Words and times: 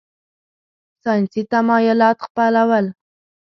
ساینسي 1.03 1.41
تمایلات 1.51 2.17
خپلول. 2.25 2.85